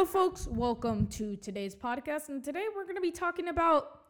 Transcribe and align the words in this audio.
Hello, 0.00 0.10
folks. 0.10 0.46
Welcome 0.46 1.08
to 1.08 1.36
today's 1.36 1.74
podcast. 1.74 2.30
And 2.30 2.42
today 2.42 2.64
we're 2.74 2.84
going 2.84 2.94
to 2.94 3.02
be 3.02 3.10
talking 3.10 3.48
about 3.48 4.00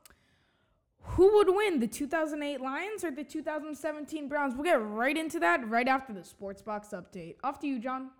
who 1.02 1.34
would 1.34 1.48
win, 1.48 1.80
the 1.80 1.88
2008 1.88 2.60
Lions 2.60 3.02
or 3.02 3.10
the 3.10 3.24
2017 3.24 4.28
Browns. 4.28 4.54
We'll 4.54 4.62
get 4.62 4.80
right 4.80 5.16
into 5.16 5.40
that 5.40 5.68
right 5.68 5.88
after 5.88 6.12
the 6.12 6.22
Sports 6.22 6.62
Box 6.62 6.90
update. 6.90 7.38
Off 7.42 7.58
to 7.62 7.66
you, 7.66 7.80
John. 7.80 8.10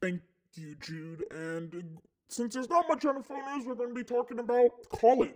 Thank 0.00 0.20
you, 0.54 0.76
Jude. 0.76 1.24
And 1.32 1.98
since 2.28 2.54
there's 2.54 2.70
not 2.70 2.84
much 2.88 3.02
NFL 3.02 3.56
news, 3.56 3.66
we're 3.66 3.74
going 3.74 3.88
to 3.88 3.94
be 3.96 4.04
talking 4.04 4.38
about 4.38 4.70
college. 4.90 5.34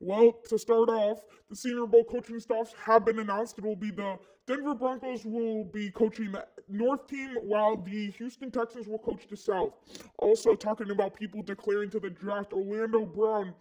Well, 0.00 0.32
to 0.48 0.58
start 0.58 0.88
off, 0.88 1.22
the 1.50 1.56
Senior 1.56 1.84
Bowl 1.84 2.04
coaching 2.04 2.40
staffs 2.40 2.72
have 2.86 3.04
been 3.04 3.18
announced. 3.18 3.58
It 3.58 3.64
will 3.64 3.76
be 3.76 3.90
the 3.90 4.16
Denver 4.50 4.74
Broncos 4.74 5.24
will 5.24 5.62
be 5.62 5.92
coaching 5.92 6.32
the 6.32 6.44
North 6.68 7.06
team, 7.06 7.36
while 7.40 7.76
the 7.76 8.10
Houston 8.10 8.50
Texans 8.50 8.88
will 8.88 8.98
coach 8.98 9.28
the 9.30 9.36
South. 9.36 9.74
Also, 10.18 10.56
talking 10.56 10.90
about 10.90 11.14
people 11.14 11.40
declaring 11.40 11.88
to 11.90 12.00
the 12.00 12.10
draft, 12.10 12.52
Orlando 12.52 13.06
Brown 13.06 13.54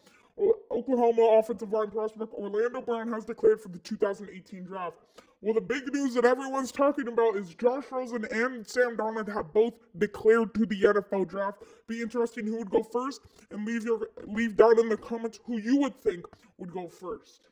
Oklahoma 0.71 1.37
offensive 1.37 1.71
line 1.71 1.91
prospect 1.91 2.33
Orlando 2.33 2.81
Brown 2.81 3.11
has 3.11 3.23
declared 3.23 3.61
for 3.61 3.69
the 3.69 3.77
2018 3.77 4.63
draft. 4.63 4.97
Well, 5.41 5.53
the 5.53 5.61
big 5.61 5.93
news 5.93 6.15
that 6.15 6.25
everyone's 6.25 6.71
talking 6.71 7.07
about 7.07 7.35
is 7.35 7.53
Josh 7.53 7.83
Rosen 7.91 8.25
and 8.31 8.67
Sam 8.67 8.97
Darnold 8.97 9.31
have 9.31 9.53
both 9.53 9.75
declared 9.99 10.55
to 10.55 10.65
the 10.65 10.81
NFL 10.81 11.29
draft. 11.29 11.61
Be 11.87 12.01
interesting 12.01 12.47
who 12.47 12.57
would 12.57 12.71
go 12.71 12.81
first, 12.81 13.21
and 13.51 13.63
leave 13.63 13.85
your 13.85 14.07
leave 14.25 14.57
down 14.57 14.79
in 14.79 14.89
the 14.89 14.97
comments 14.97 15.39
who 15.45 15.59
you 15.59 15.77
would 15.77 16.01
think 16.01 16.25
would 16.57 16.71
go 16.71 16.87
first. 16.87 17.49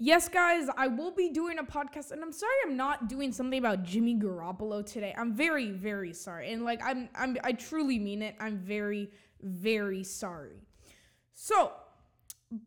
Yes, 0.00 0.28
guys, 0.28 0.68
I 0.76 0.86
will 0.86 1.10
be 1.10 1.30
doing 1.30 1.58
a 1.58 1.64
podcast, 1.64 2.12
and 2.12 2.22
I'm 2.22 2.30
sorry 2.30 2.52
I'm 2.64 2.76
not 2.76 3.08
doing 3.08 3.32
something 3.32 3.58
about 3.58 3.82
Jimmy 3.82 4.14
Garoppolo 4.14 4.86
today. 4.86 5.12
I'm 5.18 5.34
very, 5.34 5.72
very 5.72 6.12
sorry, 6.12 6.52
and 6.52 6.64
like 6.64 6.80
I'm, 6.84 7.08
I'm, 7.16 7.36
I 7.42 7.50
truly 7.50 7.98
mean 7.98 8.22
it. 8.22 8.36
I'm 8.38 8.58
very, 8.58 9.10
very 9.42 10.04
sorry. 10.04 10.62
So, 11.34 11.72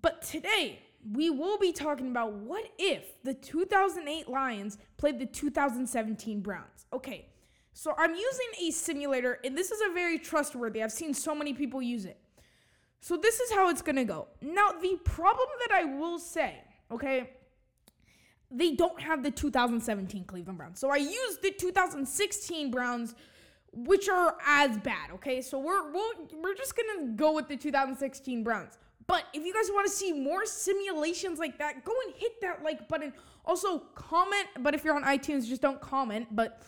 but 0.01 0.21
today 0.23 0.79
we 1.09 1.29
will 1.29 1.57
be 1.57 1.71
talking 1.71 2.09
about 2.09 2.33
what 2.33 2.65
if 2.77 3.23
the 3.23 3.33
2008 3.33 4.27
Lions 4.27 4.77
played 4.97 5.17
the 5.17 5.25
2017 5.25 6.41
Browns. 6.41 6.85
Okay, 6.91 7.29
so 7.71 7.93
I'm 7.97 8.13
using 8.13 8.67
a 8.67 8.71
simulator, 8.71 9.39
and 9.45 9.57
this 9.57 9.71
is 9.71 9.79
a 9.89 9.93
very 9.93 10.19
trustworthy. 10.19 10.83
I've 10.83 10.91
seen 10.91 11.13
so 11.13 11.33
many 11.33 11.53
people 11.53 11.81
use 11.81 12.03
it. 12.03 12.19
So 12.99 13.15
this 13.15 13.39
is 13.39 13.53
how 13.53 13.69
it's 13.69 13.81
gonna 13.81 14.03
go. 14.03 14.27
Now, 14.41 14.73
the 14.73 14.99
problem 15.05 15.47
that 15.65 15.73
I 15.73 15.85
will 15.85 16.19
say, 16.19 16.61
okay, 16.91 17.31
they 18.49 18.75
don't 18.75 19.01
have 19.01 19.23
the 19.23 19.31
2017 19.31 20.25
Cleveland 20.25 20.57
Browns. 20.57 20.79
So 20.79 20.89
I 20.89 20.97
used 20.97 21.41
the 21.41 21.51
2016 21.51 22.71
Browns 22.71 23.15
which 23.73 24.09
are 24.09 24.35
as 24.45 24.77
bad. 24.79 25.11
Okay, 25.13 25.41
so 25.41 25.57
we're 25.57 25.91
we're, 25.91 26.13
we're 26.41 26.55
just 26.55 26.75
gonna 26.75 27.13
go 27.13 27.33
with 27.33 27.47
the 27.47 27.55
2016 27.55 28.43
Browns. 28.43 28.77
But 29.07 29.25
if 29.33 29.45
you 29.45 29.53
guys 29.53 29.69
want 29.71 29.87
to 29.87 29.93
see 29.93 30.13
more 30.13 30.45
simulations 30.45 31.39
like 31.39 31.57
that, 31.57 31.83
go 31.83 31.93
and 32.05 32.15
hit 32.15 32.39
that 32.41 32.63
like 32.63 32.87
button. 32.87 33.13
Also 33.45 33.79
comment, 33.95 34.47
but 34.59 34.75
if 34.75 34.83
you're 34.83 34.95
on 34.95 35.03
iTunes, 35.03 35.47
just 35.47 35.61
don't 35.61 35.81
comment. 35.81 36.27
But 36.31 36.61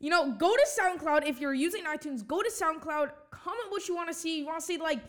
you 0.00 0.10
know, 0.10 0.32
go 0.32 0.54
to 0.54 0.66
SoundCloud 0.80 1.28
if 1.28 1.40
you're 1.40 1.54
using 1.54 1.84
iTunes. 1.84 2.26
Go 2.26 2.42
to 2.42 2.50
SoundCloud. 2.50 3.10
Comment 3.30 3.70
what 3.70 3.86
you 3.86 3.94
want 3.94 4.08
to 4.08 4.14
see. 4.14 4.38
You 4.38 4.46
want 4.46 4.60
to 4.60 4.66
see 4.66 4.78
like. 4.78 5.00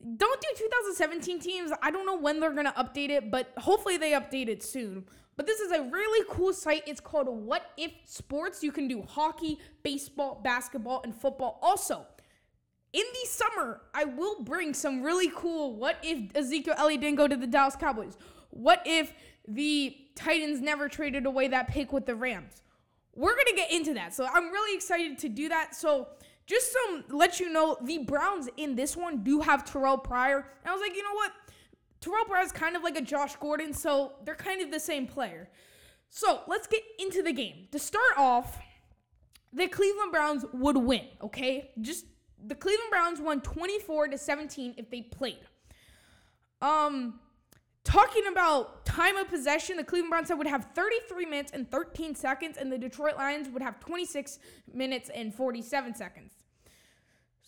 Don't 0.00 0.40
do 0.40 0.48
2017 0.56 1.40
teams. 1.40 1.72
I 1.82 1.90
don't 1.90 2.06
know 2.06 2.18
when 2.18 2.40
they're 2.40 2.54
gonna 2.54 2.74
update 2.78 3.10
it, 3.10 3.30
but 3.30 3.52
hopefully 3.58 3.96
they 3.96 4.12
update 4.12 4.48
it 4.48 4.62
soon. 4.62 5.04
But 5.36 5.46
this 5.46 5.60
is 5.60 5.70
a 5.70 5.82
really 5.82 6.26
cool 6.28 6.52
site. 6.52 6.82
It's 6.86 7.00
called 7.00 7.28
What 7.28 7.70
If 7.76 7.92
Sports. 8.04 8.62
You 8.62 8.72
can 8.72 8.88
do 8.88 9.02
hockey, 9.02 9.58
baseball, 9.84 10.40
basketball, 10.42 11.00
and 11.04 11.14
football. 11.14 11.60
Also, 11.62 12.06
in 12.92 13.04
the 13.12 13.28
summer, 13.28 13.82
I 13.94 14.04
will 14.04 14.42
bring 14.42 14.74
some 14.74 15.02
really 15.02 15.30
cool 15.34 15.76
what 15.76 15.96
if 16.02 16.34
Ezekiel 16.34 16.74
Elliott 16.76 17.02
didn't 17.02 17.16
go 17.16 17.28
to 17.28 17.36
the 17.36 17.46
Dallas 17.46 17.76
Cowboys? 17.76 18.16
What 18.50 18.82
if 18.84 19.12
the 19.46 19.96
Titans 20.14 20.60
never 20.60 20.88
traded 20.88 21.26
away 21.26 21.48
that 21.48 21.68
pick 21.68 21.92
with 21.92 22.06
the 22.06 22.14
Rams? 22.14 22.62
We're 23.14 23.34
going 23.34 23.46
to 23.46 23.56
get 23.56 23.70
into 23.70 23.94
that. 23.94 24.14
So 24.14 24.26
I'm 24.32 24.50
really 24.50 24.76
excited 24.76 25.18
to 25.18 25.28
do 25.28 25.48
that. 25.48 25.74
So 25.74 26.08
just 26.48 26.72
to 26.72 27.04
let 27.14 27.38
you 27.38 27.52
know, 27.52 27.76
the 27.84 27.98
Browns 27.98 28.48
in 28.56 28.74
this 28.74 28.96
one 28.96 29.22
do 29.22 29.40
have 29.40 29.70
Terrell 29.70 29.98
Pryor. 29.98 30.46
And 30.62 30.70
I 30.70 30.72
was 30.72 30.80
like, 30.80 30.96
you 30.96 31.02
know 31.02 31.14
what? 31.14 31.32
Terrell 32.00 32.24
Pryor 32.24 32.42
is 32.42 32.52
kind 32.52 32.74
of 32.74 32.82
like 32.82 32.96
a 32.96 33.02
Josh 33.02 33.36
Gordon, 33.36 33.74
so 33.74 34.12
they're 34.24 34.34
kind 34.34 34.62
of 34.62 34.70
the 34.70 34.80
same 34.80 35.06
player. 35.06 35.50
So 36.08 36.40
let's 36.46 36.66
get 36.66 36.82
into 36.98 37.22
the 37.22 37.34
game. 37.34 37.68
To 37.72 37.78
start 37.78 38.16
off, 38.16 38.58
the 39.52 39.68
Cleveland 39.68 40.10
Browns 40.10 40.46
would 40.54 40.78
win, 40.78 41.04
okay? 41.22 41.70
Just 41.82 42.06
the 42.42 42.54
Cleveland 42.54 42.90
Browns 42.90 43.20
won 43.20 43.42
24 43.42 44.08
to 44.08 44.16
17 44.18 44.74
if 44.78 44.90
they 44.90 45.02
played. 45.02 45.40
Um 46.62 47.20
talking 47.84 48.26
about 48.30 48.84
time 48.84 49.16
of 49.16 49.28
possession, 49.28 49.76
the 49.76 49.84
Cleveland 49.84 50.10
Browns 50.10 50.30
would 50.30 50.46
have 50.46 50.68
33 50.74 51.24
minutes 51.26 51.52
and 51.52 51.70
13 51.70 52.14
seconds 52.14 52.56
and 52.56 52.70
the 52.70 52.78
Detroit 52.78 53.16
Lions 53.16 53.48
would 53.48 53.62
have 53.62 53.80
26 53.80 54.38
minutes 54.72 55.10
and 55.14 55.34
47 55.34 55.94
seconds. 55.94 56.37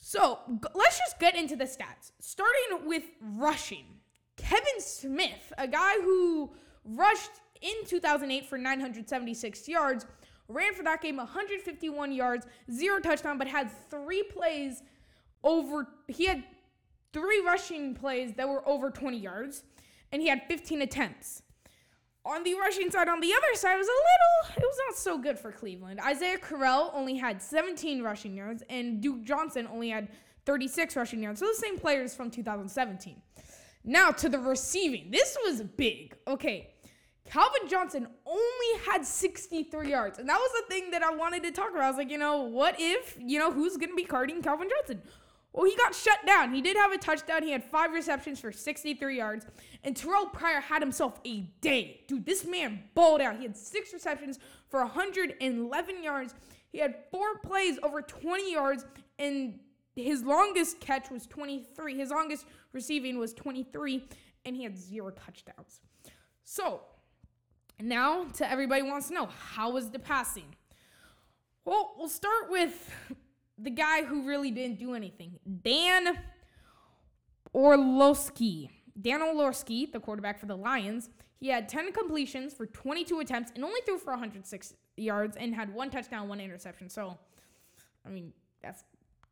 So, 0.00 0.38
let's 0.74 0.98
just 0.98 1.18
get 1.20 1.36
into 1.36 1.56
the 1.56 1.64
stats. 1.64 2.12
Starting 2.20 2.86
with 2.86 3.04
rushing. 3.20 3.84
Kevin 4.36 4.80
Smith, 4.80 5.52
a 5.58 5.68
guy 5.68 6.00
who 6.00 6.50
rushed 6.84 7.30
in 7.60 7.74
2008 7.86 8.46
for 8.46 8.56
976 8.56 9.68
yards, 9.68 10.06
ran 10.48 10.74
for 10.74 10.82
that 10.82 11.02
game 11.02 11.18
151 11.18 12.12
yards, 12.12 12.46
zero 12.72 12.98
touchdown, 12.98 13.36
but 13.36 13.46
had 13.46 13.70
three 13.90 14.22
plays 14.22 14.82
over. 15.44 15.86
He 16.08 16.24
had 16.24 16.44
three 17.12 17.40
rushing 17.40 17.94
plays 17.94 18.32
that 18.34 18.48
were 18.48 18.66
over 18.66 18.90
20 18.90 19.18
yards, 19.18 19.64
and 20.12 20.22
he 20.22 20.28
had 20.28 20.42
15 20.48 20.82
attempts. 20.82 21.42
On 22.24 22.44
the 22.44 22.54
rushing 22.54 22.90
side, 22.90 23.08
on 23.08 23.20
the 23.20 23.32
other 23.32 23.54
side, 23.54 23.76
was 23.76 23.86
a 23.86 23.90
little, 23.90 24.56
it 24.56 24.62
was 24.62 24.76
not 24.88 24.96
so 24.96 25.16
good 25.16 25.38
for 25.38 25.50
Cleveland. 25.50 26.00
Isaiah 26.04 26.36
Crowell 26.36 26.90
only 26.94 27.16
had 27.16 27.40
17 27.40 28.02
rushing 28.02 28.36
yards, 28.36 28.62
and 28.68 29.00
Duke 29.00 29.22
Johnson 29.22 29.66
only 29.72 29.88
had 29.88 30.08
36 30.44 30.96
rushing 30.96 31.22
yards. 31.22 31.40
So 31.40 31.46
the 31.46 31.54
same 31.54 31.78
players 31.78 32.14
from 32.14 32.30
2017. 32.30 33.22
Now 33.84 34.10
to 34.10 34.28
the 34.28 34.38
receiving. 34.38 35.10
This 35.10 35.36
was 35.44 35.62
big. 35.62 36.14
Okay. 36.26 36.74
Calvin 37.24 37.68
Johnson 37.68 38.08
only 38.26 38.84
had 38.90 39.04
63 39.06 39.88
yards. 39.88 40.18
And 40.18 40.28
that 40.28 40.38
was 40.38 40.50
the 40.60 40.74
thing 40.74 40.90
that 40.90 41.02
I 41.02 41.14
wanted 41.14 41.42
to 41.44 41.52
talk 41.52 41.70
about. 41.70 41.82
I 41.84 41.88
was 41.88 41.96
like, 41.96 42.10
you 42.10 42.18
know, 42.18 42.42
what 42.42 42.74
if, 42.78 43.16
you 43.20 43.38
know, 43.38 43.52
who's 43.52 43.76
going 43.76 43.90
to 43.90 43.94
be 43.94 44.04
carding 44.04 44.42
Calvin 44.42 44.68
Johnson? 44.68 45.02
Well, 45.52 45.64
he 45.64 45.76
got 45.76 45.94
shut 45.94 46.24
down. 46.26 46.54
He 46.54 46.60
did 46.60 46.76
have 46.76 46.92
a 46.92 46.98
touchdown. 46.98 47.42
He 47.42 47.50
had 47.50 47.64
five 47.64 47.92
receptions 47.92 48.38
for 48.38 48.52
63 48.52 49.16
yards. 49.16 49.46
And 49.82 49.96
Terrell 49.96 50.26
Pryor 50.26 50.60
had 50.60 50.80
himself 50.80 51.18
a 51.26 51.40
day. 51.60 52.02
Dude, 52.06 52.24
this 52.24 52.46
man 52.46 52.84
balled 52.94 53.20
out. 53.20 53.36
He 53.36 53.42
had 53.42 53.56
six 53.56 53.92
receptions 53.92 54.38
for 54.68 54.80
111 54.80 56.02
yards. 56.02 56.34
He 56.70 56.78
had 56.78 56.94
four 57.10 57.38
plays 57.38 57.78
over 57.82 58.00
20 58.00 58.52
yards. 58.52 58.84
And 59.18 59.58
his 59.96 60.22
longest 60.22 60.80
catch 60.80 61.10
was 61.10 61.26
23. 61.26 61.96
His 61.96 62.10
longest 62.10 62.46
receiving 62.72 63.18
was 63.18 63.34
23, 63.34 64.04
and 64.44 64.56
he 64.56 64.62
had 64.62 64.76
zero 64.76 65.10
touchdowns. 65.10 65.80
So, 66.44 66.82
now 67.80 68.24
to 68.34 68.50
everybody 68.50 68.82
wants 68.82 69.08
to 69.08 69.14
know 69.14 69.26
how 69.26 69.70
was 69.70 69.90
the 69.90 69.98
passing? 69.98 70.54
Well, 71.64 71.94
we'll 71.98 72.08
start 72.08 72.50
with 72.50 72.90
the 73.62 73.70
guy 73.70 74.04
who 74.04 74.26
really 74.26 74.50
didn't 74.50 74.78
do 74.78 74.94
anything 74.94 75.38
Dan 75.62 76.18
Orlovsky. 77.54 78.70
Dan 79.00 79.22
Orlovsky, 79.22 79.86
the 79.86 80.00
quarterback 80.00 80.38
for 80.38 80.46
the 80.46 80.56
Lions, 80.56 81.08
he 81.38 81.48
had 81.48 81.68
10 81.68 81.92
completions 81.92 82.52
for 82.52 82.66
22 82.66 83.20
attempts 83.20 83.50
and 83.54 83.64
only 83.64 83.80
threw 83.86 83.98
for 83.98 84.10
106 84.10 84.74
yards 84.96 85.36
and 85.36 85.54
had 85.54 85.72
one 85.72 85.90
touchdown, 85.90 86.28
one 86.28 86.40
interception. 86.40 86.88
So, 86.90 87.18
I 88.04 88.10
mean, 88.10 88.32
that's 88.62 88.84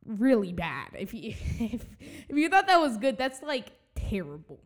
really 0.06 0.52
bad. 0.52 0.88
If 0.98 1.12
you 1.12 1.34
if, 1.60 1.86
if 2.28 2.36
you 2.36 2.48
thought 2.48 2.66
that 2.66 2.80
was 2.80 2.96
good, 2.96 3.18
that's 3.18 3.42
like 3.42 3.72
terrible. 3.94 4.60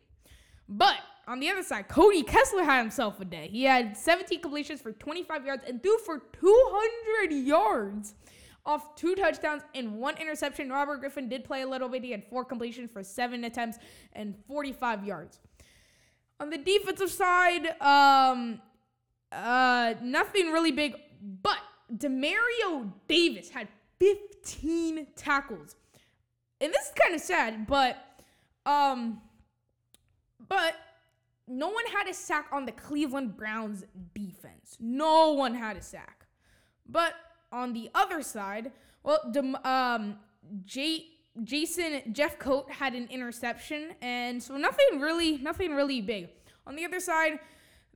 But 0.69 0.97
on 1.27 1.41
the 1.41 1.51
other 1.51 1.63
side, 1.63 1.89
Cody 1.89 2.23
Kessler 2.23 2.65
had 2.65 2.81
himself 2.81 3.21
a 3.21 3.25
day. 3.25 3.49
He 3.51 3.65
had 3.65 3.97
17 3.97 4.41
completions 4.41 4.81
for 4.81 4.93
25 4.93 5.45
yards 5.45 5.65
and 5.67 5.83
threw 5.83 5.99
for 5.99 6.19
200 6.19 7.33
yards 7.33 8.15
off 8.65 8.95
two 8.95 9.15
touchdowns 9.15 9.63
and 9.75 9.99
one 9.99 10.17
interception. 10.19 10.71
Robert 10.71 11.01
Griffin 11.01 11.29
did 11.29 11.45
play 11.45 11.63
a 11.63 11.69
little 11.69 11.89
bit. 11.89 12.05
He 12.05 12.11
had 12.11 12.25
four 12.29 12.45
completions 12.45 12.91
for 12.91 13.03
seven 13.03 13.45
attempts 13.45 13.79
and 14.13 14.35
45 14.47 15.05
yards. 15.05 15.41
On 16.41 16.51
the 16.51 16.59
defensive 16.59 17.11
side, 17.11 17.81
um, 17.81 18.61
uh, 19.31 19.95
nothing 20.03 20.51
really 20.53 20.73
big, 20.73 20.97
but 21.43 21.59
Demario 21.97 22.93
Davis 23.09 23.51
had 23.51 23.69
15 23.99 25.07
tackles. 25.17 25.77
And 26.61 26.73
this 26.73 26.87
is 26.87 26.93
kind 27.01 27.15
of 27.15 27.21
sad, 27.21 27.67
but 27.67 27.97
um 28.65 29.21
but 30.49 30.75
no 31.49 31.69
one 31.69 31.85
had 31.87 32.09
a 32.09 32.15
sack 32.15 32.47
on 32.53 32.65
the 32.67 32.73
Cleveland 32.73 33.37
Browns 33.37 33.85
defense. 34.15 34.77
No 34.79 35.33
one 35.33 35.55
had 35.55 35.77
a 35.77 35.83
sack. 35.83 36.27
But 36.89 37.15
on 37.53 37.73
the 37.73 37.91
other 37.95 38.23
side, 38.23 38.73
well, 39.03 39.21
um, 39.65 40.17
J- 40.65 41.07
Jason 41.45 42.03
Jeffcoat 42.13 42.71
had 42.71 42.95
an 42.95 43.09
interception, 43.11 43.93
and 44.01 44.43
so 44.43 44.57
nothing 44.57 45.01
really, 45.01 45.39
nothing 45.39 45.75
really 45.75 46.01
big. 46.01 46.29
On 46.67 46.77
the 46.77 46.85
other 46.85 47.01
side, 47.01 47.39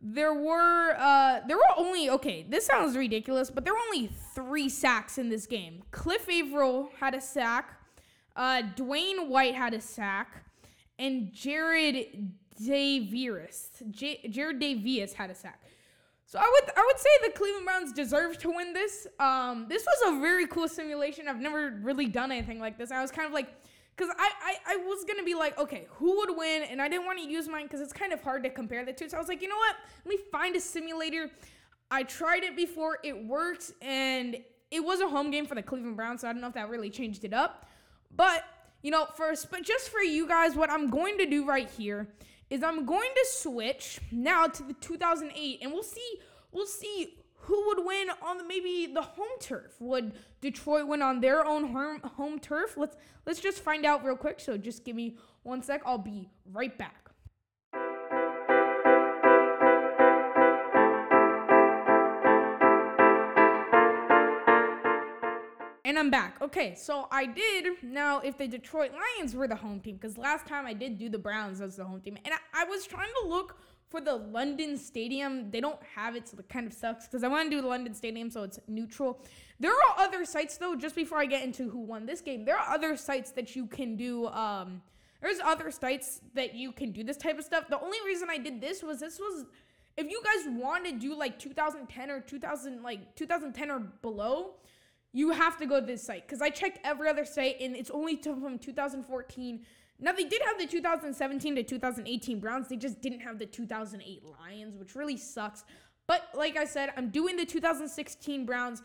there 0.01 0.35
were 0.35 0.95
uh, 0.99 1.41
there 1.47 1.57
were 1.57 1.73
only 1.77 2.11
okay. 2.11 2.45
This 2.49 2.67
sounds 2.67 2.97
ridiculous, 2.97 3.51
but 3.51 3.65
there 3.65 3.73
were 3.73 3.81
only 3.93 4.11
three 4.35 4.69
sacks 4.69 5.19
in 5.19 5.29
this 5.29 5.47
game. 5.47 5.83
Cliff 5.91 6.29
Avril 6.29 6.91
had 7.01 7.15
a 7.15 7.21
sack. 7.21 7.81
Uh, 8.35 8.63
Dewayne 8.77 9.29
White 9.29 9.55
had 9.55 9.73
a 9.73 9.81
sack, 9.81 10.45
and 10.99 11.33
Jared 11.33 12.35
Davius, 12.63 13.69
J- 13.91 14.29
Jared 14.29 14.61
Davius 14.61 15.15
had 15.15 15.31
a 15.31 15.35
sack. 15.35 15.63
So 16.29 16.41
I 16.41 16.51
would 16.53 16.71
I 16.77 16.85
would 16.85 16.99
say 16.99 17.09
the 17.25 17.33
Cleveland 17.33 17.65
Browns 17.65 17.93
deserve 17.93 18.37
to 18.39 18.51
win 18.51 18.73
this. 18.73 19.07
Um, 19.21 19.67
this 19.69 19.85
was 19.85 20.13
a 20.13 20.21
very 20.21 20.47
cool 20.49 20.67
simulation. 20.67 21.29
I've 21.29 21.41
never 21.41 21.79
really 21.83 22.07
done 22.07 22.33
anything 22.33 22.59
like 22.59 22.77
this. 22.77 22.91
I 22.91 23.01
was 23.01 23.13
kind 23.13 23.29
of 23.29 23.33
like, 23.33 23.49
because 23.97 24.13
I, 24.19 24.31
I 24.43 24.75
I 24.75 24.77
was 24.79 25.05
gonna 25.05 25.23
be 25.23 25.35
like, 25.35 25.57
okay, 25.57 25.87
who 25.91 26.17
would 26.17 26.37
win? 26.37 26.65
And 26.65 26.83
I 26.83 26.89
didn't 26.89 27.07
want 27.07 27.21
to 27.21 27.25
use 27.25 27.49
mine 27.49 27.67
because 27.67 27.81
it's 27.81 27.93
kind 27.93 28.13
of 28.13 28.21
hard 28.23 28.43
to 28.43 28.51
compare 28.51 28.85
the 28.85 28.93
two. 28.93 29.09
So 29.09 29.17
I 29.17 29.21
was 29.21 29.29
like, 29.29 29.41
you 29.41 29.49
know 29.49 29.57
what? 29.57 29.77
Let 30.05 30.19
me 30.19 30.19
find 30.33 30.57
a 30.57 30.61
simulator. 30.61 31.31
I 31.93 32.03
tried 32.03 32.43
it 32.43 32.57
before. 32.57 32.99
It 33.05 33.25
worked, 33.25 33.71
and 33.81 34.37
it 34.73 34.81
was 34.85 35.01
a 35.01 35.09
home 35.09 35.31
game 35.31 35.47
for 35.47 35.55
the 35.55 35.63
Cleveland 35.63 35.97
Browns. 35.97 36.23
So 36.23 36.29
I 36.29 36.33
don't 36.33 36.41
know 36.41 36.49
if 36.49 36.55
that 36.55 36.69
really 36.69 36.91
changed 36.91 37.25
it 37.25 37.33
up, 37.33 37.67
but 38.17 38.43
you 38.83 38.91
know, 38.91 39.07
first, 39.17 39.51
but 39.51 39.63
just 39.63 39.91
for 39.91 40.01
you 40.01 40.27
guys, 40.27 40.57
what 40.57 40.71
I'm 40.71 40.91
going 40.91 41.19
to 41.19 41.27
do 41.27 41.47
right 41.47 41.71
here 41.71 42.09
is 42.51 42.63
I'm 42.63 42.87
going 42.87 43.11
to 43.15 43.27
switch 43.29 44.01
now 44.11 44.47
to 44.47 44.63
the 44.63 44.75
2008, 44.75 45.59
and 45.63 45.73
we'll 45.73 45.83
see 45.83 46.19
we'll 46.53 46.67
see 46.67 47.15
who 47.41 47.67
would 47.69 47.85
win 47.85 48.09
on 48.23 48.39
the, 48.39 48.45
maybe 48.45 48.91
the 48.93 49.03
home 49.03 49.39
turf. 49.41 49.73
Would 49.81 50.15
Detroit 50.41 50.89
win 50.89 51.03
on 51.03 51.21
their 51.21 51.45
own 51.47 51.73
home, 51.73 52.01
home 52.01 52.39
turf? 52.39 52.77
Let's 52.77 52.97
let's 53.25 53.41
just 53.41 53.61
find 53.61 53.85
out 53.87 54.05
real 54.05 54.17
quick. 54.17 54.41
So 54.41 54.57
just 54.57 54.85
give 54.85 54.97
me 54.97 55.17
one 55.43 55.63
sec. 55.63 55.83
I'll 55.85 55.99
be 55.99 56.31
right 56.53 56.77
back. 56.77 57.11
And 65.87 66.01
I'm 66.01 66.11
back. 66.11 66.39
Okay, 66.43 66.75
so 66.75 67.07
I 67.13 67.27
did 67.27 67.69
now 67.81 68.19
if 68.19 68.37
the 68.37 68.49
Detroit 68.49 68.91
Lions 68.91 69.37
were 69.37 69.47
the 69.47 69.55
home 69.55 69.79
team, 69.79 69.95
because 69.95 70.19
last 70.19 70.45
time 70.45 70.67
I 70.67 70.73
did 70.73 70.99
do 70.99 71.09
the 71.09 71.17
Browns 71.17 71.61
as 71.61 71.77
the 71.77 71.85
home 71.85 72.01
team, 72.01 72.19
and 72.25 72.35
I, 72.35 72.63
I 72.63 72.65
was 72.65 72.89
trying 72.89 73.13
to 73.23 73.29
look 73.29 73.57
for 73.89 74.01
the 74.01 74.17
London 74.17 74.77
Stadium. 74.77 75.49
They 75.53 75.61
don't 75.61 75.79
have 75.95 76.17
it, 76.17 76.27
so 76.27 76.39
it 76.41 76.49
kind 76.49 76.67
of 76.67 76.73
sucks 76.73 77.07
because 77.07 77.23
I 77.23 77.29
want 77.29 77.49
to 77.49 77.57
do 77.57 77.63
the 77.63 77.69
London 77.69 77.95
Stadium 77.95 78.31
so 78.31 78.43
it's 78.43 78.59
neutral. 78.67 79.21
There 79.61 79.71
are 79.71 79.95
other 79.97 80.25
sites 80.25 80.57
though, 80.57 80.75
just 80.75 80.97
before 80.97 81.19
I 81.19 81.25
get 81.27 81.45
into 81.45 81.71
who 81.71 81.79
won 81.79 82.05
this 82.05 82.21
game, 82.21 82.45
there 82.45 82.59
are 82.59 82.75
other 82.75 82.97
sites 82.97 83.31
that 83.31 83.55
you 83.55 83.67
can 83.67 83.95
do. 83.95 84.27
Um, 84.27 84.83
there's 85.23 85.39
other 85.39 85.71
sites 85.71 86.21
that 86.35 86.57
you 86.57 86.73
can 86.73 86.91
do 86.91 87.05
this 87.05 87.17
type 87.17 87.39
of 87.39 87.45
stuff. 87.45 87.69
The 87.69 87.79
only 87.79 87.99
reason 88.05 88.27
I 88.29 88.39
did 88.39 88.61
this 88.61 88.83
was 88.83 88.99
this 88.99 89.21
was 89.21 89.45
if 89.97 90.11
you 90.11 90.21
guys 90.25 90.53
want 90.61 90.85
to 90.87 90.99
do 90.99 91.17
like 91.17 91.39
2010 91.39 92.11
or 92.11 92.19
2000 92.23 92.83
like 92.83 93.15
2010 93.15 93.71
or 93.71 93.79
below 93.79 94.55
you 95.13 95.31
have 95.31 95.57
to 95.59 95.67
go 95.67 95.81
to 95.81 95.87
this 95.87 96.03
site 96.03 96.27
because 96.27 96.43
I 96.43 96.51
checked 96.51 96.79
every 96.85 97.09
other 97.09 97.25
site 97.25 97.57
and 97.61 97.75
it's 97.75 97.91
only 97.91 98.17
from 98.17 98.59
2014. 98.59 99.61
Now 99.99 100.13
they 100.13 100.25
did 100.25 100.43
have 100.43 100.59
the 100.59 100.67
2017 100.67 101.57
to 101.57 101.63
2018 101.63 102.41
Browns, 102.41 102.69
they 102.69 102.77
just 102.77 103.01
didn't 103.01 103.21
have 103.21 103.39
the 103.39 103.47
2008 103.47 104.23
Lions, 104.25 104.77
which 104.77 104.95
really 104.95 105.17
sucks. 105.17 105.65
But 106.07 106.29
like 106.35 106.57
I 106.57 106.65
said, 106.65 106.91
I'm 106.97 107.11
doing 107.11 107.37
the 107.37 107.45
2016 107.45 108.47
Browns, 108.47 108.83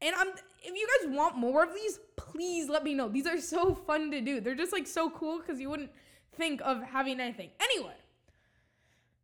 and 0.00 0.14
I'm. 0.16 0.28
If 0.64 0.74
you 0.76 0.88
guys 1.00 1.16
want 1.16 1.36
more 1.36 1.64
of 1.64 1.74
these, 1.74 1.98
please 2.16 2.68
let 2.68 2.84
me 2.84 2.94
know. 2.94 3.08
These 3.08 3.26
are 3.26 3.40
so 3.40 3.74
fun 3.74 4.12
to 4.12 4.20
do. 4.20 4.40
They're 4.40 4.54
just 4.54 4.72
like 4.72 4.86
so 4.86 5.10
cool 5.10 5.40
because 5.40 5.60
you 5.60 5.68
wouldn't 5.68 5.90
think 6.36 6.60
of 6.64 6.82
having 6.82 7.20
anything. 7.20 7.50
Anyway, 7.60 7.94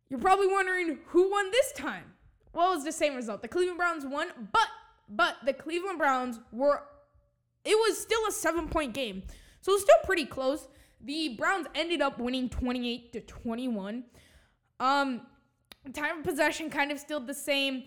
you're 0.09 0.19
probably 0.19 0.47
wondering 0.47 0.99
who 1.07 1.31
won 1.31 1.49
this 1.51 1.71
time. 1.71 2.13
Well, 2.53 2.73
it's 2.73 2.83
the 2.83 2.91
same 2.91 3.15
result. 3.15 3.41
The 3.41 3.47
Cleveland 3.47 3.77
Browns 3.77 4.05
won, 4.05 4.27
but 4.51 4.67
but 5.09 5.37
the 5.45 5.53
Cleveland 5.53 5.97
Browns 5.97 6.39
were, 6.51 6.83
it 7.65 7.75
was 7.75 7.99
still 7.99 8.21
a 8.27 8.31
seven 8.31 8.67
point 8.67 8.93
game. 8.93 9.23
So 9.61 9.73
it's 9.73 9.83
still 9.83 9.97
pretty 10.03 10.25
close. 10.25 10.67
The 11.01 11.35
Browns 11.37 11.67
ended 11.75 12.01
up 12.01 12.19
winning 12.19 12.49
28 12.49 13.13
to 13.13 13.21
21. 13.21 14.03
Um, 14.79 15.21
time 15.93 16.19
of 16.19 16.23
possession 16.23 16.69
kind 16.69 16.91
of 16.91 16.99
still 16.99 17.19
the 17.19 17.33
same. 17.33 17.83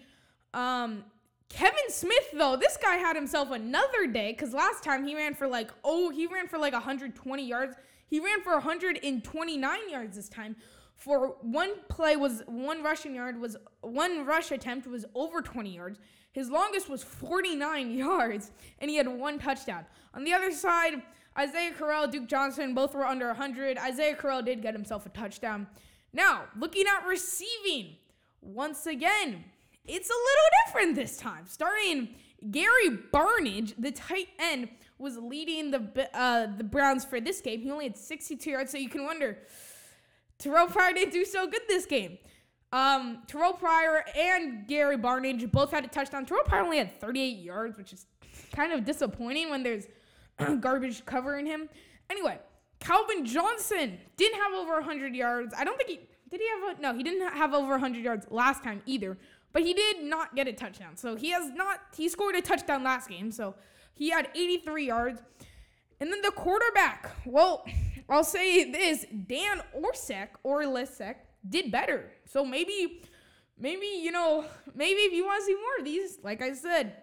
Um, 0.55 1.05
Kevin 1.49 1.89
Smith, 1.89 2.31
though, 2.33 2.57
this 2.57 2.79
guy 2.79 2.97
had 2.97 3.15
himself 3.15 3.51
another 3.51 4.07
day 4.07 4.33
because 4.33 4.55
last 4.55 4.83
time 4.83 5.05
he 5.05 5.15
ran 5.15 5.35
for 5.35 5.47
like, 5.47 5.71
oh, 5.85 6.11
he 6.11 6.27
ran 6.27 6.49
for 6.49 6.59
like 6.59 6.73
120 6.73 7.47
yards. 7.47 7.77
He 8.07 8.21
ran 8.21 8.43
for 8.43 8.53
129 8.53 9.91
yards 9.91 10.17
this 10.17 10.29
time. 10.29 10.57
For 10.97 11.37
one 11.43 11.73
play 11.89 12.17
was 12.17 12.43
one 12.47 12.83
rushing 12.83 13.15
yard 13.15 13.41
was 13.41 13.57
one 13.81 14.25
rush 14.25 14.51
attempt 14.51 14.87
was 14.87 15.05
over 15.15 15.43
20 15.43 15.75
yards. 15.75 15.99
His 16.33 16.51
longest 16.51 16.89
was 16.89 17.03
49 17.03 17.95
yards, 17.97 18.51
and 18.79 18.91
he 18.91 18.97
had 18.97 19.07
one 19.07 19.39
touchdown. 19.39 19.85
On 20.15 20.25
the 20.25 20.33
other 20.33 20.51
side, 20.51 21.03
Isaiah 21.39 21.73
Crowell, 21.73 22.09
Duke 22.09 22.27
Johnson, 22.27 22.75
both 22.75 22.95
were 22.95 23.07
under 23.07 23.27
100. 23.29 23.79
Isaiah 23.79 24.15
Crowell 24.15 24.43
did 24.43 24.63
get 24.63 24.75
himself 24.75 25.07
a 25.07 25.11
touchdown. 25.11 25.67
Now, 26.13 26.45
looking 26.59 26.85
at 26.87 27.07
receiving, 27.07 27.97
once 28.41 28.87
again, 28.87 29.45
it's 29.85 30.11
a 30.11 30.13
little 30.13 30.51
different 30.67 30.95
this 30.95 31.17
time. 31.17 31.47
Starting 31.47 32.15
Gary 32.51 32.91
Barnidge, 33.13 33.75
the 33.79 33.93
tight 33.93 34.29
end, 34.39 34.69
was 34.99 35.17
leading 35.19 35.71
the 35.71 36.09
uh, 36.15 36.47
the 36.57 36.65
Browns 36.65 37.05
for 37.05 37.21
this 37.21 37.41
game. 37.41 37.61
He 37.61 37.71
only 37.71 37.87
had 37.87 37.97
62 37.97 38.51
yards, 38.51 38.71
so 38.71 38.79
you 38.79 38.89
can 38.89 39.05
wonder, 39.05 39.39
Terrell 40.39 40.67
Pryor 40.67 40.93
didn't 40.93 41.13
do 41.13 41.25
so 41.25 41.47
good 41.47 41.63
this 41.69 41.87
game. 41.87 42.19
Um, 42.73 43.19
Terrell 43.27 43.53
Pryor 43.53 44.05
and 44.17 44.67
Gary 44.67 44.97
Barnidge 44.97 45.51
both 45.53 45.71
had 45.71 45.85
a 45.85 45.89
touchdown. 45.89 46.25
Terrell 46.25 46.45
Pryor 46.45 46.63
only 46.63 46.79
had 46.79 46.99
38 47.01 47.39
yards, 47.39 47.77
which 47.77 47.93
is 47.93 48.07
kind 48.53 48.73
of 48.73 48.85
disappointing 48.85 49.51
when 49.51 49.63
there's 49.63 49.87
garbage 50.61 51.05
covering 51.05 51.45
him. 51.45 51.69
Anyway, 52.09 52.39
Calvin 52.81 53.27
Johnson 53.27 53.99
didn't 54.17 54.41
have 54.41 54.55
over 54.55 54.75
100 54.75 55.15
yards. 55.15 55.55
I 55.57 55.65
don't 55.65 55.77
think 55.77 55.91
he 55.91 56.01
did. 56.31 56.41
He 56.41 56.49
have 56.49 56.79
a, 56.79 56.81
no. 56.81 56.95
He 56.95 57.03
didn't 57.03 57.33
have 57.35 57.53
over 57.53 57.73
100 57.73 58.03
yards 58.03 58.27
last 58.31 58.65
time 58.65 58.83
either. 58.87 59.19
But 59.53 59.63
he 59.63 59.75
did 59.75 60.03
not 60.03 60.35
get 60.35 60.49
a 60.49 60.53
touchdown. 60.53 60.97
So 60.97 61.15
he 61.15 61.31
has 61.31 61.51
not. 61.53 61.81
He 61.95 62.09
scored 62.09 62.35
a 62.37 62.41
touchdown 62.41 62.83
last 62.83 63.11
game. 63.11 63.31
So 63.31 63.55
he 63.93 64.09
had 64.09 64.29
83 64.35 64.87
yards. 64.87 65.21
And 66.01 66.11
then 66.11 66.23
the 66.23 66.31
quarterback. 66.31 67.11
Well, 67.27 67.67
I'll 68.09 68.25
say 68.25 68.71
this: 68.71 69.05
Dan 69.27 69.63
Orsek 69.77 70.29
or 70.43 70.63
Lisek 70.63 71.17
did 71.49 71.71
better. 71.71 72.11
So 72.27 72.45
maybe, 72.45 73.03
maybe 73.59 73.87
you 73.87 74.13
know, 74.13 74.45
maybe 74.75 75.01
if 75.01 75.13
you 75.13 75.25
want 75.25 75.41
to 75.41 75.47
see 75.47 75.55
more 75.55 75.79
of 75.79 75.85
these, 75.85 76.19
like 76.23 76.43
I 76.43 76.53
said, 76.53 77.03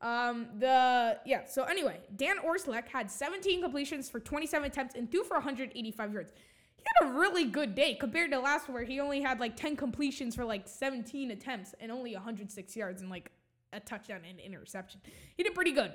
um, 0.00 0.46
the 0.58 1.18
yeah. 1.26 1.44
So 1.46 1.64
anyway, 1.64 2.00
Dan 2.16 2.36
Orslek 2.38 2.88
had 2.88 3.10
17 3.10 3.60
completions 3.60 4.08
for 4.08 4.18
27 4.18 4.66
attempts 4.66 4.94
and 4.94 5.10
threw 5.10 5.24
for 5.24 5.34
185 5.34 6.12
yards. 6.12 6.32
He 6.76 6.84
had 6.98 7.10
a 7.10 7.18
really 7.18 7.44
good 7.44 7.74
day 7.74 7.94
compared 7.94 8.30
to 8.30 8.40
last 8.40 8.70
where 8.70 8.84
he 8.84 9.00
only 9.00 9.20
had 9.20 9.38
like 9.38 9.56
10 9.56 9.76
completions 9.76 10.34
for 10.34 10.44
like 10.46 10.66
17 10.66 11.30
attempts 11.30 11.74
and 11.78 11.92
only 11.92 12.14
106 12.14 12.76
yards 12.76 13.02
and 13.02 13.10
like 13.10 13.30
a 13.74 13.80
touchdown 13.80 14.22
and 14.28 14.40
interception. 14.40 15.00
He 15.36 15.42
did 15.42 15.54
pretty 15.54 15.72
good. 15.72 15.92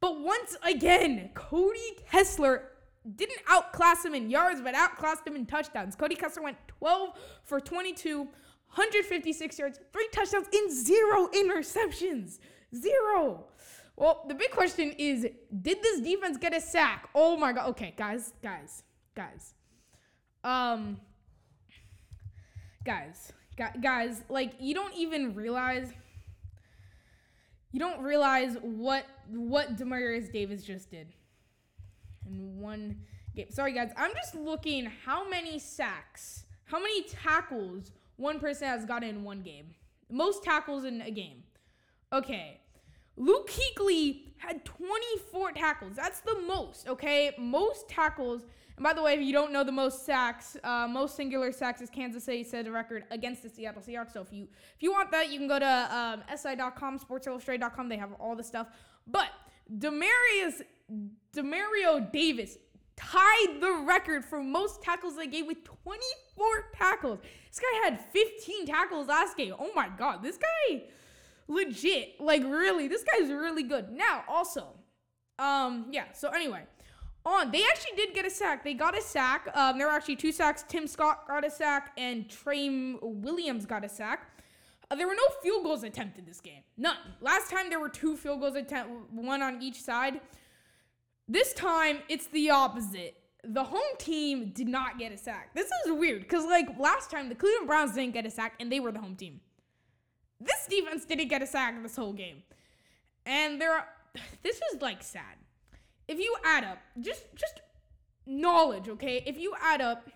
But 0.00 0.20
once 0.20 0.56
again, 0.62 1.30
Cody 1.34 1.80
Kessler 2.10 2.68
didn't 3.16 3.40
outclass 3.48 4.04
him 4.04 4.14
in 4.14 4.30
yards, 4.30 4.60
but 4.60 4.74
outclassed 4.74 5.26
him 5.26 5.34
in 5.34 5.46
touchdowns. 5.46 5.96
Cody 5.96 6.14
Kessler 6.14 6.42
went 6.42 6.56
12 6.68 7.10
for 7.44 7.60
22, 7.60 8.18
156 8.18 9.58
yards, 9.58 9.80
three 9.92 10.08
touchdowns, 10.12 10.46
and 10.52 10.70
zero 10.72 11.28
interceptions. 11.28 12.38
Zero. 12.74 13.46
Well, 13.96 14.24
the 14.28 14.34
big 14.34 14.50
question 14.50 14.94
is 14.98 15.26
did 15.60 15.82
this 15.82 16.00
defense 16.00 16.38
get 16.38 16.54
a 16.54 16.60
sack? 16.60 17.08
Oh 17.14 17.36
my 17.36 17.52
god. 17.52 17.68
Okay, 17.70 17.94
guys, 17.96 18.32
guys, 18.42 18.84
guys. 19.14 19.54
Um 20.42 20.98
guys, 22.84 23.32
guys, 23.80 24.24
like 24.28 24.54
you 24.58 24.74
don't 24.74 24.94
even 24.96 25.34
realize 25.34 25.92
you 27.70 27.78
don't 27.78 28.00
realize 28.00 28.56
what 28.62 29.04
what 29.28 29.76
Demario 29.76 30.32
Davis 30.32 30.62
just 30.62 30.90
did 30.90 31.08
one 32.38 32.98
game. 33.34 33.50
Sorry, 33.50 33.72
guys. 33.72 33.92
I'm 33.96 34.12
just 34.14 34.34
looking 34.34 34.90
how 35.04 35.28
many 35.28 35.58
sacks, 35.58 36.44
how 36.64 36.78
many 36.78 37.02
tackles 37.04 37.92
one 38.16 38.38
person 38.38 38.68
has 38.68 38.84
gotten 38.84 39.08
in 39.08 39.24
one 39.24 39.42
game. 39.42 39.74
Most 40.10 40.44
tackles 40.44 40.84
in 40.84 41.00
a 41.02 41.10
game. 41.10 41.42
Okay. 42.12 42.60
Luke 43.16 43.50
Kuechly 43.50 44.28
had 44.38 44.64
24 44.64 45.52
tackles. 45.52 45.96
That's 45.96 46.20
the 46.20 46.40
most, 46.46 46.88
okay? 46.88 47.34
Most 47.38 47.88
tackles. 47.88 48.42
And 48.76 48.84
by 48.84 48.92
the 48.92 49.02
way, 49.02 49.14
if 49.14 49.20
you 49.20 49.32
don't 49.32 49.52
know 49.52 49.64
the 49.64 49.72
most 49.72 50.06
sacks, 50.06 50.56
uh, 50.64 50.88
most 50.88 51.14
singular 51.14 51.52
sacks 51.52 51.80
is 51.80 51.90
Kansas 51.90 52.24
City 52.24 52.42
set 52.42 52.66
a 52.66 52.70
record 52.70 53.04
against 53.10 53.42
the 53.42 53.48
Seattle 53.48 53.82
Seahawks. 53.82 54.12
So 54.12 54.22
if 54.22 54.32
you 54.32 54.48
if 54.74 54.82
you 54.82 54.90
want 54.92 55.10
that, 55.10 55.30
you 55.30 55.38
can 55.38 55.48
go 55.48 55.58
to 55.58 55.96
um, 55.96 56.22
si.com, 56.36 56.98
sportsillustrated.com. 56.98 57.88
They 57.88 57.98
have 57.98 58.12
all 58.14 58.34
the 58.34 58.44
stuff. 58.44 58.68
But 59.06 59.28
Demarius 59.78 60.62
Demario 61.34 62.10
Davis, 62.12 62.58
tied 62.96 63.60
the 63.60 63.84
record 63.86 64.24
for 64.24 64.42
most 64.42 64.82
tackles 64.82 65.16
a 65.16 65.26
game 65.26 65.46
with 65.46 65.64
24 65.64 66.46
tackles. 66.74 67.18
This 67.48 67.60
guy 67.60 67.84
had 67.84 68.00
15 68.00 68.66
tackles 68.66 69.08
last 69.08 69.36
game. 69.36 69.54
Oh 69.58 69.70
my 69.74 69.88
god, 69.88 70.22
this 70.22 70.38
guy 70.38 70.84
legit. 71.48 72.20
Like 72.20 72.42
really, 72.44 72.88
this 72.88 73.04
guy's 73.04 73.30
really 73.30 73.62
good. 73.62 73.90
Now, 73.90 74.24
also, 74.28 74.74
um, 75.38 75.86
yeah, 75.90 76.12
so 76.12 76.28
anyway. 76.30 76.62
On, 77.24 77.52
they 77.52 77.62
actually 77.62 77.96
did 77.96 78.14
get 78.14 78.26
a 78.26 78.30
sack. 78.30 78.64
They 78.64 78.74
got 78.74 78.98
a 78.98 79.00
sack. 79.00 79.48
Um, 79.54 79.78
there 79.78 79.86
were 79.86 79.92
actually 79.92 80.16
two 80.16 80.32
sacks. 80.32 80.64
Tim 80.66 80.88
Scott 80.88 81.28
got 81.28 81.46
a 81.46 81.50
sack, 81.50 81.92
and 81.96 82.28
Trey 82.28 82.96
Williams 83.00 83.64
got 83.64 83.84
a 83.84 83.88
sack. 83.88 84.28
Uh, 84.90 84.96
there 84.96 85.06
were 85.06 85.14
no 85.14 85.22
field 85.40 85.62
goals 85.62 85.84
attempted 85.84 86.26
this 86.26 86.40
game. 86.40 86.62
None. 86.76 86.96
Last 87.20 87.48
time 87.48 87.70
there 87.70 87.78
were 87.78 87.88
two 87.88 88.16
field 88.16 88.40
goals 88.40 88.56
attempted, 88.56 88.96
one 89.12 89.40
on 89.40 89.62
each 89.62 89.80
side. 89.80 90.20
This 91.28 91.52
time 91.52 91.98
it's 92.08 92.26
the 92.28 92.50
opposite. 92.50 93.16
The 93.44 93.64
home 93.64 93.80
team 93.98 94.52
did 94.54 94.68
not 94.68 94.98
get 94.98 95.12
a 95.12 95.18
sack. 95.18 95.54
This 95.54 95.68
is 95.84 95.92
weird 95.92 96.22
because 96.22 96.44
like 96.44 96.78
last 96.78 97.10
time 97.10 97.28
the 97.28 97.34
Cleveland 97.34 97.66
Browns 97.66 97.94
didn't 97.94 98.14
get 98.14 98.26
a 98.26 98.30
sack 98.30 98.54
and 98.60 98.70
they 98.70 98.80
were 98.80 98.92
the 98.92 99.00
home 99.00 99.16
team. 99.16 99.40
This 100.40 100.66
defense 100.68 101.04
didn't 101.04 101.28
get 101.28 101.42
a 101.42 101.46
sack 101.46 101.80
this 101.82 101.96
whole 101.96 102.12
game, 102.12 102.42
and 103.24 103.60
there. 103.60 103.74
Are, 103.74 103.86
this 104.42 104.60
is 104.72 104.82
like 104.82 105.02
sad. 105.02 105.36
If 106.08 106.18
you 106.18 106.34
add 106.44 106.64
up 106.64 106.78
just 107.00 107.24
just 107.34 107.60
knowledge, 108.26 108.88
okay? 108.88 109.22
If 109.26 109.38
you 109.38 109.54
add 109.60 109.80
up, 109.80 110.08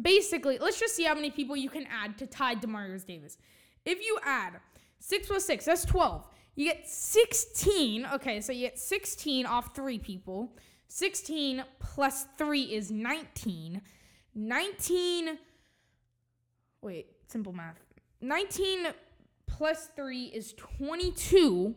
basically, 0.00 0.58
let's 0.58 0.78
just 0.78 0.94
see 0.94 1.04
how 1.04 1.14
many 1.14 1.30
people 1.30 1.56
you 1.56 1.70
can 1.70 1.86
add 1.86 2.18
to 2.18 2.26
tie 2.26 2.54
Demario 2.54 3.04
Davis. 3.04 3.38
If 3.84 4.00
you 4.04 4.18
add 4.24 4.60
six 4.98 5.26
plus 5.26 5.44
six, 5.44 5.64
that's 5.64 5.84
twelve. 5.84 6.26
You 6.56 6.66
get 6.72 6.88
16. 6.88 8.06
Okay, 8.14 8.40
so 8.40 8.52
you 8.52 8.66
get 8.66 8.78
16 8.78 9.46
off 9.46 9.74
three 9.74 9.98
people. 9.98 10.52
16 10.88 11.64
plus 11.78 12.26
three 12.36 12.62
is 12.62 12.90
19. 12.90 13.80
19. 14.34 15.38
Wait, 16.82 17.06
simple 17.28 17.52
math. 17.52 17.80
19 18.20 18.88
plus 19.46 19.88
three 19.96 20.24
is 20.26 20.54
22. 20.54 21.74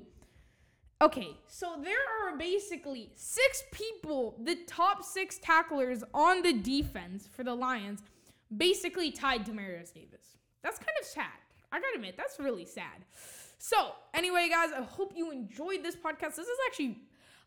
Okay, 1.02 1.36
so 1.48 1.76
there 1.84 1.98
are 2.24 2.38
basically 2.38 3.12
six 3.14 3.64
people, 3.74 4.38
the 4.42 4.56
top 4.68 5.04
six 5.04 5.38
tacklers 5.38 6.02
on 6.14 6.42
the 6.42 6.54
defense 6.54 7.28
for 7.28 7.44
the 7.44 7.54
Lions, 7.54 8.02
basically 8.56 9.12
tied 9.12 9.46
to 9.46 9.54
Marius 9.54 9.92
Davis. 9.92 10.38
That's 10.64 10.78
kind 10.78 10.98
of 11.02 11.06
sad. 11.06 11.26
I 11.74 11.80
gotta 11.80 11.96
admit, 11.96 12.16
that's 12.16 12.40
really 12.40 12.66
sad. 12.66 13.04
So, 13.66 13.94
anyway, 14.14 14.50
guys, 14.50 14.72
I 14.78 14.82
hope 14.82 15.14
you 15.16 15.32
enjoyed 15.32 15.84
this 15.84 15.96
podcast. 15.96 16.36
This 16.36 16.48
is 16.48 16.58
actually 16.68 16.98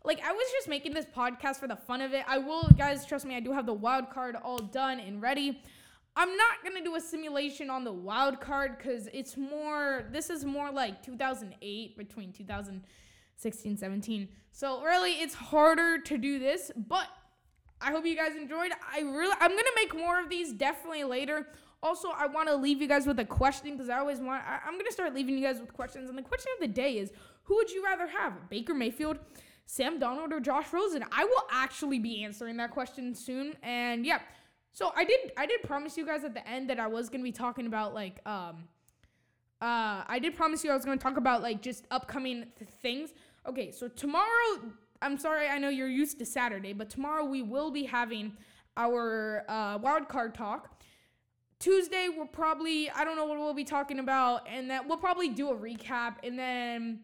like 0.02 0.18
I 0.24 0.32
was 0.32 0.46
just 0.50 0.66
making 0.66 0.94
this 0.94 1.04
podcast 1.04 1.56
for 1.56 1.68
the 1.68 1.76
fun 1.76 2.00
of 2.00 2.14
it. 2.14 2.24
I 2.26 2.38
will, 2.38 2.70
guys, 2.70 3.04
trust 3.04 3.26
me, 3.26 3.36
I 3.36 3.40
do 3.40 3.52
have 3.52 3.66
the 3.66 3.74
wild 3.74 4.08
card 4.08 4.34
all 4.34 4.56
done 4.56 4.98
and 4.98 5.20
ready. 5.20 5.60
I'm 6.16 6.34
not 6.34 6.64
gonna 6.64 6.82
do 6.82 6.96
a 6.96 7.02
simulation 7.02 7.68
on 7.68 7.84
the 7.84 7.92
wild 7.92 8.40
card 8.40 8.78
because 8.78 9.10
it's 9.12 9.36
more. 9.36 10.06
This 10.10 10.30
is 10.30 10.46
more 10.46 10.72
like 10.72 11.02
2008 11.02 11.98
between 11.98 12.32
2016 12.32 13.76
17. 13.76 14.28
So 14.52 14.82
really, 14.82 15.20
it's 15.20 15.34
harder 15.34 15.98
to 15.98 16.16
do 16.16 16.38
this, 16.38 16.72
but 16.88 17.08
I 17.80 17.90
hope 17.90 18.06
you 18.06 18.16
guys 18.16 18.36
enjoyed. 18.36 18.72
I 18.92 19.00
really, 19.00 19.34
I'm 19.40 19.50
gonna 19.50 19.62
make 19.76 19.94
more 19.94 20.20
of 20.20 20.28
these 20.28 20.52
definitely 20.52 21.04
later. 21.04 21.46
Also, 21.82 22.08
I 22.16 22.26
want 22.26 22.48
to 22.48 22.56
leave 22.56 22.80
you 22.80 22.88
guys 22.88 23.06
with 23.06 23.18
a 23.18 23.24
question 23.24 23.72
because 23.72 23.88
I 23.88 23.98
always 23.98 24.18
want. 24.18 24.42
I, 24.44 24.60
I'm 24.66 24.78
gonna 24.78 24.90
start 24.90 25.14
leaving 25.14 25.36
you 25.36 25.44
guys 25.44 25.60
with 25.60 25.72
questions, 25.72 26.08
and 26.08 26.16
the 26.16 26.22
question 26.22 26.50
of 26.56 26.60
the 26.60 26.72
day 26.72 26.96
is: 26.96 27.12
Who 27.44 27.56
would 27.56 27.70
you 27.70 27.84
rather 27.84 28.06
have, 28.06 28.48
Baker 28.48 28.74
Mayfield, 28.74 29.18
Sam 29.66 29.98
Donald, 29.98 30.32
or 30.32 30.40
Josh 30.40 30.72
Rosen? 30.72 31.04
I 31.12 31.24
will 31.24 31.44
actually 31.52 31.98
be 31.98 32.24
answering 32.24 32.56
that 32.56 32.70
question 32.70 33.14
soon, 33.14 33.54
and 33.62 34.06
yeah. 34.06 34.20
So 34.72 34.92
I 34.96 35.04
did. 35.04 35.32
I 35.36 35.46
did 35.46 35.62
promise 35.62 35.96
you 35.96 36.06
guys 36.06 36.24
at 36.24 36.34
the 36.34 36.46
end 36.48 36.70
that 36.70 36.80
I 36.80 36.86
was 36.86 37.08
gonna 37.10 37.24
be 37.24 37.32
talking 37.32 37.66
about 37.66 37.94
like 37.94 38.20
um. 38.26 38.64
Uh, 39.60 40.04
I 40.06 40.18
did 40.20 40.36
promise 40.36 40.64
you 40.64 40.70
I 40.70 40.74
was 40.74 40.84
gonna 40.84 40.98
talk 40.98 41.16
about 41.16 41.42
like 41.42 41.62
just 41.62 41.86
upcoming 41.90 42.46
th- 42.58 42.70
things. 42.82 43.10
Okay, 43.46 43.70
so 43.70 43.88
tomorrow. 43.88 44.72
I'm 45.02 45.18
sorry, 45.18 45.48
I 45.48 45.58
know 45.58 45.68
you're 45.68 45.88
used 45.88 46.18
to 46.18 46.26
Saturday, 46.26 46.72
but 46.72 46.90
tomorrow 46.90 47.24
we 47.24 47.42
will 47.42 47.70
be 47.70 47.84
having 47.84 48.36
our 48.76 49.44
uh, 49.48 49.78
wild 49.78 50.08
card 50.08 50.34
talk. 50.34 50.82
Tuesday 51.58 52.08
we'll 52.14 52.26
probably 52.26 52.90
I 52.90 53.04
don't 53.04 53.16
know 53.16 53.24
what 53.24 53.38
we'll 53.38 53.54
be 53.54 53.64
talking 53.64 53.98
about, 53.98 54.46
and 54.50 54.70
then 54.70 54.86
we'll 54.86 54.98
probably 54.98 55.30
do 55.30 55.50
a 55.50 55.56
recap, 55.56 56.16
and 56.22 56.38
then 56.38 57.00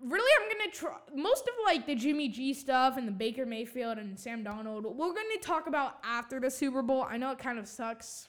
really 0.00 0.30
I'm 0.40 0.58
gonna 0.58 0.72
try 0.72 0.96
most 1.14 1.42
of 1.42 1.54
like 1.64 1.86
the 1.86 1.94
Jimmy 1.94 2.28
G 2.28 2.52
stuff 2.54 2.96
and 2.96 3.06
the 3.06 3.12
Baker 3.12 3.46
Mayfield 3.46 3.98
and 3.98 4.18
Sam 4.18 4.42
Donald, 4.42 4.84
We're 4.84 5.14
gonna 5.14 5.38
talk 5.40 5.66
about 5.68 5.98
after 6.04 6.40
the 6.40 6.50
Super 6.50 6.82
Bowl. 6.82 7.06
I 7.08 7.16
know 7.16 7.30
it 7.30 7.38
kind 7.38 7.58
of 7.58 7.68
sucks, 7.68 8.28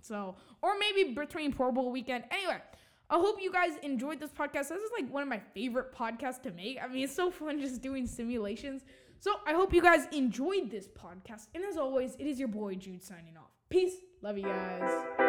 so 0.00 0.36
or 0.62 0.74
maybe 0.78 1.12
between 1.12 1.52
Pro 1.52 1.72
Bowl 1.72 1.90
weekend. 1.90 2.24
Anyway. 2.30 2.60
I 3.08 3.16
hope 3.16 3.40
you 3.40 3.52
guys 3.52 3.72
enjoyed 3.82 4.18
this 4.18 4.32
podcast. 4.32 4.68
This 4.68 4.82
is 4.82 4.90
like 4.98 5.08
one 5.12 5.22
of 5.22 5.28
my 5.28 5.40
favorite 5.54 5.94
podcasts 5.94 6.42
to 6.42 6.50
make. 6.50 6.78
I 6.82 6.88
mean, 6.88 7.04
it's 7.04 7.14
so 7.14 7.30
fun 7.30 7.60
just 7.60 7.80
doing 7.80 8.06
simulations. 8.06 8.82
So 9.20 9.34
I 9.46 9.52
hope 9.52 9.72
you 9.72 9.80
guys 9.80 10.06
enjoyed 10.12 10.70
this 10.70 10.88
podcast. 10.88 11.46
And 11.54 11.64
as 11.64 11.76
always, 11.76 12.16
it 12.16 12.26
is 12.26 12.38
your 12.38 12.48
boy 12.48 12.74
Jude 12.74 13.02
signing 13.02 13.36
off. 13.36 13.50
Peace. 13.68 13.94
Love 14.22 14.38
you 14.38 14.44
guys. 14.44 15.25